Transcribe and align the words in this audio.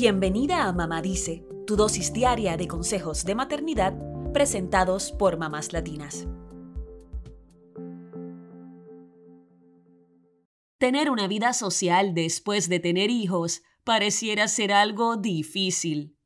Bienvenida 0.00 0.68
a 0.68 0.72
Mamá 0.72 1.02
Dice, 1.02 1.44
tu 1.66 1.74
dosis 1.74 2.12
diaria 2.12 2.56
de 2.56 2.68
consejos 2.68 3.24
de 3.24 3.34
maternidad 3.34 3.98
presentados 4.32 5.10
por 5.10 5.38
mamás 5.38 5.72
latinas. 5.72 6.28
Tener 10.78 11.10
una 11.10 11.26
vida 11.26 11.52
social 11.52 12.14
después 12.14 12.68
de 12.68 12.78
tener 12.78 13.10
hijos 13.10 13.62
pareciera 13.82 14.46
ser 14.46 14.72
algo 14.72 15.16
difícil. 15.16 16.16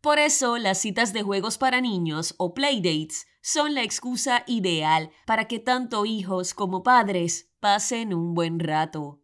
Por 0.00 0.20
eso, 0.20 0.56
las 0.56 0.78
citas 0.78 1.12
de 1.12 1.24
juegos 1.24 1.58
para 1.58 1.80
niños 1.80 2.36
o 2.38 2.54
playdates 2.54 3.26
son 3.42 3.74
la 3.74 3.82
excusa 3.82 4.44
ideal 4.46 5.10
para 5.26 5.48
que 5.48 5.58
tanto 5.58 6.06
hijos 6.06 6.54
como 6.54 6.84
padres 6.84 7.50
pasen 7.58 8.14
un 8.14 8.34
buen 8.34 8.60
rato. 8.60 9.20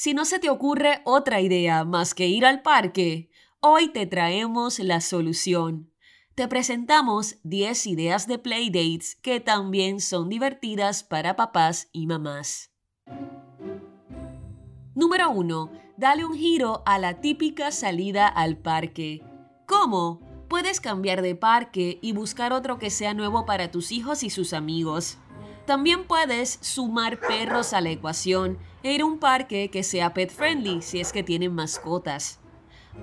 Si 0.00 0.14
no 0.14 0.24
se 0.24 0.38
te 0.38 0.48
ocurre 0.48 1.02
otra 1.04 1.42
idea 1.42 1.84
más 1.84 2.14
que 2.14 2.26
ir 2.26 2.46
al 2.46 2.62
parque, 2.62 3.29
hoy 3.60 3.88
te 3.88 4.06
traemos 4.06 4.78
la 4.78 5.00
solución. 5.00 5.92
Te 6.34 6.48
presentamos 6.48 7.36
10 7.42 7.86
ideas 7.88 8.26
de 8.26 8.38
playdates 8.38 9.16
que 9.16 9.40
también 9.40 10.00
son 10.00 10.30
divertidas 10.30 11.04
para 11.04 11.36
papás 11.36 11.88
y 11.92 12.06
mamás. 12.06 12.70
Número 14.94 15.30
1. 15.30 15.70
Dale 15.98 16.24
un 16.24 16.34
giro 16.34 16.82
a 16.86 16.98
la 16.98 17.20
típica 17.20 17.70
salida 17.70 18.26
al 18.26 18.56
parque. 18.56 19.22
¿Cómo? 19.66 20.20
Puedes 20.48 20.80
cambiar 20.80 21.20
de 21.20 21.34
parque 21.34 21.98
y 22.00 22.12
buscar 22.12 22.52
otro 22.54 22.78
que 22.78 22.90
sea 22.90 23.12
nuevo 23.12 23.44
para 23.44 23.70
tus 23.70 23.92
hijos 23.92 24.22
y 24.22 24.30
sus 24.30 24.54
amigos. 24.54 25.18
También 25.66 26.06
puedes 26.06 26.58
sumar 26.62 27.20
perros 27.20 27.74
a 27.74 27.80
la 27.82 27.90
ecuación 27.90 28.58
e 28.82 28.94
ir 28.94 29.02
a 29.02 29.04
un 29.04 29.18
parque 29.18 29.70
que 29.70 29.82
sea 29.82 30.14
pet 30.14 30.30
friendly 30.30 30.80
si 30.80 31.00
es 31.00 31.12
que 31.12 31.22
tienen 31.22 31.54
mascotas. 31.54 32.39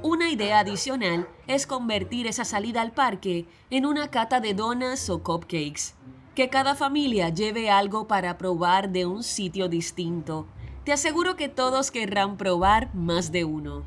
Una 0.03 0.29
idea 0.29 0.59
adicional 0.59 1.27
es 1.47 1.65
convertir 1.65 2.27
esa 2.27 2.45
salida 2.45 2.81
al 2.81 2.91
parque 2.91 3.47
en 3.71 3.85
una 3.85 4.09
cata 4.09 4.39
de 4.39 4.53
donas 4.53 5.09
o 5.09 5.23
cupcakes. 5.23 5.95
Que 6.35 6.49
cada 6.49 6.75
familia 6.75 7.29
lleve 7.29 7.71
algo 7.71 8.07
para 8.07 8.37
probar 8.37 8.91
de 8.91 9.07
un 9.07 9.23
sitio 9.23 9.69
distinto. 9.69 10.47
Te 10.83 10.93
aseguro 10.93 11.35
que 11.35 11.49
todos 11.49 11.89
querrán 11.89 12.37
probar 12.37 12.93
más 12.93 13.31
de 13.31 13.43
uno. 13.43 13.83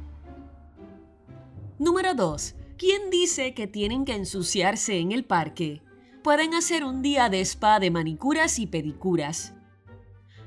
Número 1.79 2.15
2. 2.15 2.57
¿Quién 2.77 3.11
dice 3.11 3.55
que 3.55 3.69
tienen 3.69 4.05
que 4.05 4.15
ensuciarse 4.15 4.99
en 4.99 5.13
el 5.13 5.25
parque? 5.25 5.81
Pueden 6.25 6.55
hacer 6.55 6.85
un 6.85 7.03
día 7.03 7.29
de 7.29 7.41
spa 7.43 7.79
de 7.79 7.91
manicuras 7.91 8.59
y 8.59 8.67
pedicuras. 8.67 9.55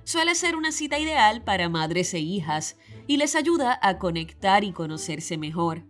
Suele 0.03 0.35
ser 0.35 0.55
una 0.55 0.71
cita 0.71 0.99
ideal 0.99 1.43
para 1.43 1.69
madres 1.69 2.13
e 2.13 2.19
hijas 2.19 2.77
y 3.07 3.17
les 3.17 3.35
ayuda 3.35 3.79
a 3.81 3.97
conectar 3.99 4.63
y 4.63 4.73
conocerse 4.73 5.37
mejor. 5.37 5.83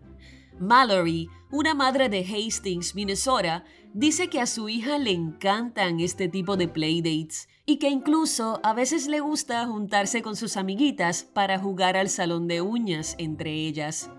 Mallory, 0.59 1.29
una 1.51 1.73
madre 1.73 2.09
de 2.09 2.21
Hastings, 2.21 2.93
Minnesota, 2.93 3.63
dice 3.93 4.29
que 4.29 4.39
a 4.39 4.45
su 4.45 4.69
hija 4.69 4.97
le 4.97 5.11
encantan 5.11 5.99
este 5.99 6.27
tipo 6.27 6.57
de 6.57 6.67
playdates 6.67 7.47
y 7.65 7.77
que 7.77 7.89
incluso 7.89 8.59
a 8.63 8.73
veces 8.73 9.07
le 9.07 9.19
gusta 9.19 9.65
juntarse 9.65 10.21
con 10.21 10.35
sus 10.35 10.57
amiguitas 10.57 11.23
para 11.23 11.59
jugar 11.59 11.97
al 11.97 12.09
salón 12.09 12.47
de 12.47 12.61
uñas 12.61 13.15
entre 13.17 13.51
ellas. 13.51 14.09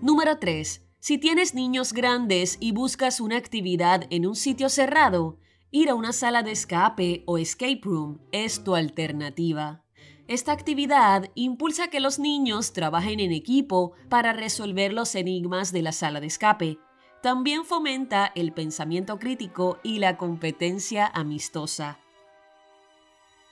Número 0.00 0.38
3. 0.38 0.82
Si 1.00 1.18
tienes 1.18 1.54
niños 1.54 1.92
grandes 1.92 2.56
y 2.60 2.72
buscas 2.72 3.20
una 3.20 3.36
actividad 3.36 4.06
en 4.10 4.26
un 4.26 4.36
sitio 4.36 4.68
cerrado, 4.68 5.38
ir 5.70 5.88
a 5.88 5.94
una 5.94 6.12
sala 6.12 6.42
de 6.42 6.52
escape 6.52 7.22
o 7.26 7.38
escape 7.38 7.80
room 7.82 8.18
es 8.32 8.64
tu 8.64 8.74
alternativa. 8.74 9.82
Esta 10.26 10.52
actividad 10.52 11.30
impulsa 11.34 11.88
que 11.88 12.00
los 12.00 12.18
niños 12.18 12.72
trabajen 12.72 13.20
en 13.20 13.32
equipo 13.32 13.92
para 14.08 14.32
resolver 14.32 14.92
los 14.92 15.14
enigmas 15.14 15.72
de 15.72 15.82
la 15.82 15.92
sala 15.92 16.20
de 16.20 16.28
escape. 16.28 16.78
También 17.22 17.64
fomenta 17.64 18.32
el 18.34 18.52
pensamiento 18.52 19.18
crítico 19.18 19.78
y 19.82 19.98
la 19.98 20.16
competencia 20.16 21.06
amistosa. 21.06 21.98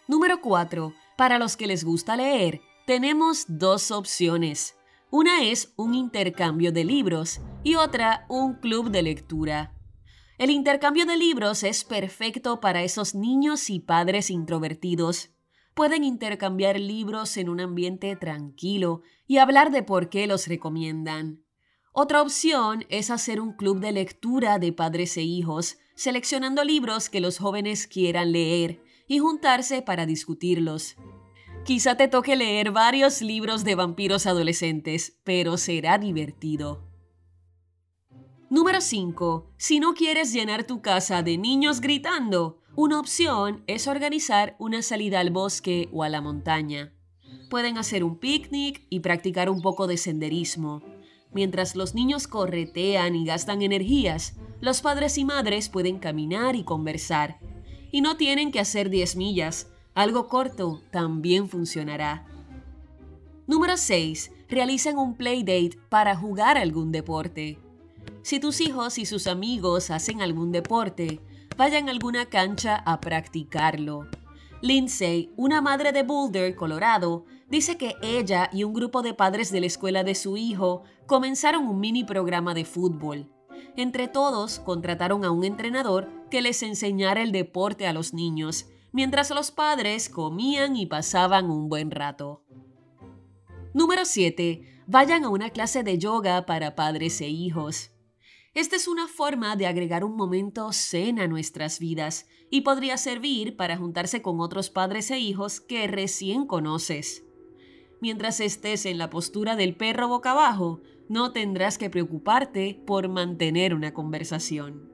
Número 0.07 0.41
4. 0.41 0.95
Para 1.17 1.39
los 1.39 1.57
que 1.57 1.67
les 1.67 1.85
gusta 1.85 2.17
leer, 2.17 2.61
tenemos 2.87 3.45
dos 3.49 3.91
opciones. 3.91 4.77
Una 5.11 5.43
es 5.43 5.73
un 5.77 5.95
intercambio 5.95 6.73
de 6.73 6.85
libros 6.85 7.41
y 7.65 7.75
otra 7.75 8.25
un 8.29 8.55
club 8.55 8.91
de 8.91 9.03
lectura. 9.03 9.78
El 10.39 10.51
intercambio 10.51 11.05
de 11.05 11.17
libros 11.17 11.65
es 11.65 11.83
perfecto 11.83 12.61
para 12.61 12.85
esos 12.85 13.17
niños 13.17 13.71
y 13.71 13.81
padres 13.81 14.31
introvertidos. 14.31 15.31
Pueden 15.75 16.05
intercambiar 16.05 16.79
libros 16.79 17.37
en 17.37 17.49
un 17.49 17.61
ambiente 17.61 18.15
tranquilo 18.15 19.03
y 19.27 19.39
hablar 19.39 19.73
de 19.73 19.83
por 19.83 20.09
qué 20.09 20.29
los 20.29 20.47
recomiendan. 20.47 21.43
Otra 21.93 22.23
opción 22.23 22.85
es 22.89 23.11
hacer 23.11 23.41
un 23.41 23.55
club 23.55 23.81
de 23.81 23.91
lectura 23.91 24.61
de 24.61 24.73
padres 24.73 25.17
e 25.17 25.23
hijos, 25.23 25.79
seleccionando 25.97 26.63
libros 26.63 27.11
que 27.11 27.21
los 27.21 27.39
jóvenes 27.39 27.89
quieran 27.89 28.31
leer 28.31 28.81
y 29.09 29.19
juntarse 29.19 29.83
para 29.83 30.07
discutirlos. 30.07 30.95
Quizá 31.65 31.97
te 31.97 32.07
toque 32.07 32.37
leer 32.37 32.71
varios 32.71 33.23
libros 33.23 33.65
de 33.65 33.75
vampiros 33.75 34.25
adolescentes, 34.27 35.19
pero 35.25 35.57
será 35.57 35.99
divertido. 35.99 36.88
Número 38.51 38.81
5. 38.81 39.47
Si 39.59 39.79
no 39.79 39.93
quieres 39.93 40.33
llenar 40.33 40.65
tu 40.65 40.81
casa 40.81 41.23
de 41.23 41.37
niños 41.37 41.83
gritando, 41.83 42.63
una 42.77 42.99
opción 42.99 43.63
es 43.67 43.87
organizar 43.87 44.57
una 44.59 44.81
salida 44.81 45.21
al 45.21 45.29
bosque 45.29 45.91
o 45.93 46.03
a 46.03 46.09
la 46.09 46.23
montaña. 46.23 46.95
Pueden 47.51 47.77
hacer 47.77 48.03
un 48.03 48.17
picnic 48.17 48.87
y 48.89 49.01
practicar 49.01 49.51
un 49.51 49.61
poco 49.61 49.87
de 49.87 49.99
senderismo. 49.99 50.83
Mientras 51.31 51.77
los 51.77 51.95
niños 51.95 52.27
corretean 52.27 53.17
y 53.17 53.27
gastan 53.27 53.61
energías, 53.61 54.37
los 54.63 54.81
padres 54.81 55.19
y 55.19 55.27
madres 55.27 55.69
pueden 55.69 55.99
caminar 55.99 56.57
y 56.57 56.65
conversar. 56.65 57.41
Y 57.93 58.01
no 58.01 58.17
tienen 58.17 58.51
que 58.51 58.61
hacer 58.61 58.89
10 58.89 59.17
millas, 59.17 59.71
algo 59.93 60.27
corto 60.27 60.81
también 60.91 61.51
funcionará. 61.51 62.27
Número 63.47 63.77
6. 63.77 64.31
Realicen 64.49 64.97
un 64.97 65.19
playdate 65.19 65.79
para 65.91 66.17
jugar 66.17 66.57
algún 66.57 66.93
deporte. 66.93 67.59
Si 68.29 68.41
tus 68.41 68.61
hijos 68.61 68.99
y 68.99 69.07
sus 69.07 69.27
amigos 69.27 69.91
hacen 69.91 70.21
algún 70.21 70.53
deporte, 70.53 71.23
vayan 71.57 71.89
a 71.89 71.93
alguna 71.93 72.27
cancha 72.27 72.77
a 72.77 73.01
practicarlo. 73.01 74.07
Lindsay, 74.61 75.33
una 75.39 75.63
madre 75.63 75.93
de 75.93 76.03
Boulder, 76.03 76.55
Colorado, 76.55 77.25
dice 77.49 77.79
que 77.79 77.95
ella 78.03 78.51
y 78.53 78.65
un 78.65 78.75
grupo 78.75 79.01
de 79.01 79.15
padres 79.15 79.51
de 79.51 79.61
la 79.61 79.67
escuela 79.67 80.05
de 80.05 80.15
su 80.15 80.37
hijo 80.37 80.83
comenzaron 81.07 81.67
un 81.67 81.81
mini 81.81 82.05
programa 82.05 82.53
de 82.53 82.67
fútbol. 82.67 83.33
Entre 83.79 84.09
todos, 84.09 84.59
contrataron 84.59 85.25
a 85.25 85.31
un 85.31 85.45
entrenador 85.45 86.11
que 86.31 86.43
les 86.43 86.63
enseñara 86.63 87.23
el 87.23 87.33
deporte 87.33 87.87
a 87.87 87.95
los 87.95 88.13
niños 88.13 88.67
mientras 88.93 89.31
los 89.31 89.51
padres 89.51 90.11
comían 90.11 90.77
y 90.77 90.85
pasaban 90.85 91.51
un 91.51 91.71
buen 91.71 91.91
rato. 91.91 92.45
Número 93.73 94.05
7. 94.05 94.83
Vayan 94.87 95.25
a 95.25 95.31
una 95.31 95.49
clase 95.49 95.83
de 95.83 95.97
yoga 95.97 96.45
para 96.45 96.75
padres 96.75 97.23
e 97.23 97.29
hijos. 97.29 97.91
Esta 98.59 98.75
es 98.75 98.89
una 98.89 99.07
forma 99.07 99.55
de 99.55 99.69
agregar 99.69 100.03
un 100.03 100.17
momento 100.17 100.73
zen 100.73 101.21
a 101.21 101.29
nuestras 101.29 101.79
vidas 101.79 102.27
y 102.51 102.63
podría 102.63 102.97
servir 102.97 103.57
para 103.57 103.77
juntarse 103.77 104.21
con 104.21 104.41
otros 104.41 104.69
padres 104.69 105.13
e 105.13 105.21
hijos 105.21 105.61
que 105.61 105.87
recién 105.87 106.45
conoces. 106.45 107.23
Mientras 108.01 108.41
estés 108.41 108.85
en 108.85 108.99
la 108.99 109.11
postura 109.11 109.55
del 109.55 109.77
perro 109.77 110.09
boca 110.09 110.33
abajo, 110.33 110.81
no 111.09 111.31
tendrás 111.31 111.79
que 111.79 111.89
preocuparte 111.89 112.83
por 112.85 113.09
mantener 113.09 113.75
una 113.75 113.95
conversación. 113.95 114.91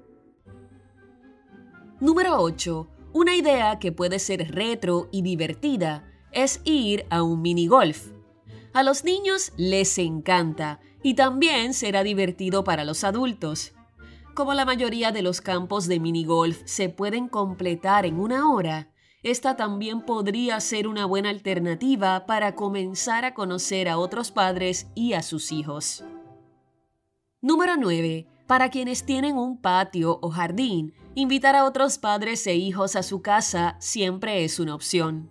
Número 2.00 2.42
8. 2.42 2.90
Una 3.14 3.34
idea 3.34 3.78
que 3.78 3.92
puede 3.92 4.18
ser 4.18 4.54
retro 4.54 5.08
y 5.10 5.22
divertida 5.22 6.06
es 6.32 6.60
ir 6.64 7.06
a 7.08 7.22
un 7.22 7.40
mini 7.40 7.66
golf. 7.66 8.10
A 8.74 8.82
los 8.82 9.04
niños 9.04 9.54
les 9.56 9.96
encanta 9.96 10.80
y 11.04 11.14
también 11.14 11.74
será 11.74 12.02
divertido 12.02 12.64
para 12.64 12.82
los 12.82 13.04
adultos. 13.04 13.74
Como 14.34 14.54
la 14.54 14.64
mayoría 14.64 15.12
de 15.12 15.22
los 15.22 15.42
campos 15.42 15.86
de 15.86 16.00
mini 16.00 16.24
golf 16.24 16.62
se 16.64 16.88
pueden 16.88 17.28
completar 17.28 18.06
en 18.06 18.18
una 18.18 18.50
hora, 18.50 18.90
esta 19.22 19.54
también 19.54 20.00
podría 20.00 20.58
ser 20.60 20.88
una 20.88 21.04
buena 21.04 21.28
alternativa 21.28 22.24
para 22.26 22.54
comenzar 22.54 23.26
a 23.26 23.34
conocer 23.34 23.88
a 23.88 23.98
otros 23.98 24.30
padres 24.30 24.88
y 24.94 25.12
a 25.12 25.22
sus 25.22 25.52
hijos. 25.52 26.02
Número 27.42 27.76
9. 27.76 28.26
Para 28.46 28.70
quienes 28.70 29.04
tienen 29.04 29.36
un 29.36 29.60
patio 29.60 30.18
o 30.22 30.30
jardín, 30.30 30.94
invitar 31.14 31.54
a 31.54 31.64
otros 31.64 31.98
padres 31.98 32.46
e 32.46 32.54
hijos 32.54 32.96
a 32.96 33.02
su 33.02 33.20
casa 33.20 33.76
siempre 33.78 34.42
es 34.42 34.58
una 34.58 34.74
opción. 34.74 35.30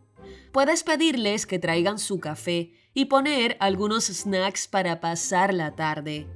Puedes 0.51 0.83
pedirles 0.83 1.47
que 1.47 1.57
traigan 1.57 1.97
su 1.97 2.19
café 2.19 2.73
y 2.93 3.05
poner 3.05 3.57
algunos 3.59 4.05
snacks 4.05 4.67
para 4.67 4.99
pasar 4.99 5.53
la 5.53 5.75
tarde. 5.75 6.27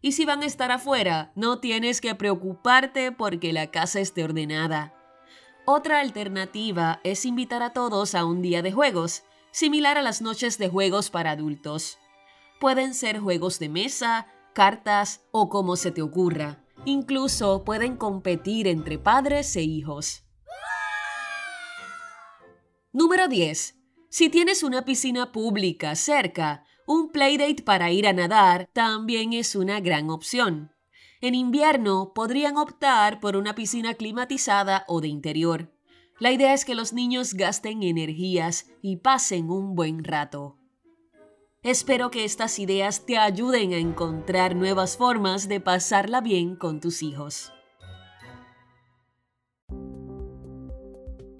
Y 0.00 0.12
si 0.12 0.24
van 0.24 0.42
a 0.42 0.46
estar 0.46 0.70
afuera, 0.70 1.32
no 1.34 1.60
tienes 1.60 2.00
que 2.00 2.14
preocuparte 2.14 3.10
porque 3.10 3.52
la 3.52 3.70
casa 3.70 4.00
esté 4.00 4.22
ordenada. 4.22 4.94
Otra 5.66 6.00
alternativa 6.00 7.00
es 7.04 7.24
invitar 7.24 7.62
a 7.62 7.72
todos 7.72 8.14
a 8.14 8.26
un 8.26 8.42
día 8.42 8.60
de 8.60 8.70
juegos, 8.70 9.24
similar 9.50 9.96
a 9.96 10.02
las 10.02 10.20
noches 10.20 10.58
de 10.58 10.68
juegos 10.68 11.10
para 11.10 11.30
adultos. 11.30 11.98
Pueden 12.60 12.92
ser 12.92 13.18
juegos 13.18 13.58
de 13.58 13.70
mesa, 13.70 14.26
cartas 14.52 15.24
o 15.30 15.48
como 15.48 15.76
se 15.76 15.90
te 15.90 16.02
ocurra. 16.02 16.62
Incluso 16.84 17.64
pueden 17.64 17.96
competir 17.96 18.68
entre 18.68 18.98
padres 18.98 19.56
e 19.56 19.62
hijos. 19.62 20.24
Número 22.92 23.26
10. 23.26 23.83
Si 24.14 24.28
tienes 24.28 24.62
una 24.62 24.84
piscina 24.84 25.32
pública 25.32 25.96
cerca, 25.96 26.64
un 26.86 27.10
playdate 27.10 27.64
para 27.64 27.90
ir 27.90 28.06
a 28.06 28.12
nadar 28.12 28.70
también 28.72 29.32
es 29.32 29.56
una 29.56 29.80
gran 29.80 30.08
opción. 30.08 30.70
En 31.20 31.34
invierno 31.34 32.12
podrían 32.14 32.56
optar 32.56 33.18
por 33.18 33.34
una 33.34 33.56
piscina 33.56 33.94
climatizada 33.94 34.84
o 34.86 35.00
de 35.00 35.08
interior. 35.08 35.74
La 36.20 36.30
idea 36.30 36.54
es 36.54 36.64
que 36.64 36.76
los 36.76 36.92
niños 36.92 37.34
gasten 37.34 37.82
energías 37.82 38.66
y 38.82 38.98
pasen 38.98 39.50
un 39.50 39.74
buen 39.74 40.04
rato. 40.04 40.58
Espero 41.64 42.12
que 42.12 42.24
estas 42.24 42.60
ideas 42.60 43.06
te 43.06 43.18
ayuden 43.18 43.72
a 43.72 43.78
encontrar 43.78 44.54
nuevas 44.54 44.96
formas 44.96 45.48
de 45.48 45.58
pasarla 45.58 46.20
bien 46.20 46.54
con 46.54 46.78
tus 46.80 47.02
hijos. 47.02 47.53